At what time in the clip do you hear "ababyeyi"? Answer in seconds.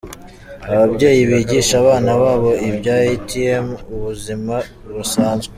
0.71-1.21